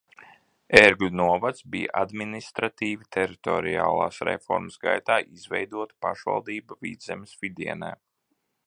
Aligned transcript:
Ērgļu 0.77 1.09
novads 1.19 1.65
bija 1.75 1.91
administratīvi 2.01 3.07
teritoriālās 3.17 4.19
reformas 4.31 4.83
gaitā 4.87 5.19
izveidota 5.37 5.99
pašvaldība 6.09 6.81
Vidzemes 6.87 7.39
vidienē. 7.47 7.97